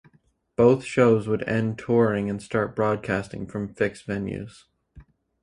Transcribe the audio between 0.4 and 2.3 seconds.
Both shows would end touring